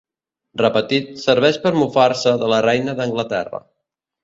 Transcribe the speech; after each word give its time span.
Repetit, 0.61 1.11
serveix 1.25 1.59
per 1.67 1.73
mofar-se 1.83 2.35
de 2.45 2.51
la 2.55 2.65
reina 2.69 2.99
d'Anglaterra. 3.03 3.65